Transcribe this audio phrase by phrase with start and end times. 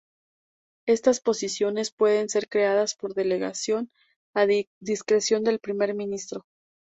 [0.87, 3.91] Estas posiciones pueden ser creadas por delegación,
[4.33, 4.47] a
[4.79, 6.43] discreción del primer ministro.